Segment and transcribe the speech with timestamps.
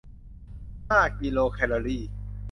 [0.89, 1.99] ห้ากิโลแคลอรี